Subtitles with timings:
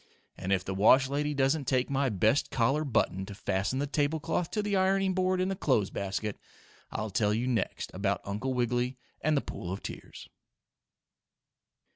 [0.35, 4.49] And if the wash lady doesn't take my best collar button to fasten the tablecloth
[4.49, 6.39] to the ironing board in the clothes basket,
[6.89, 10.27] I'll tell you next about Uncle Wiggily and the pool of tears.